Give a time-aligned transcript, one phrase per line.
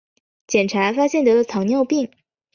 [0.47, 2.09] 检查发现得了糖尿病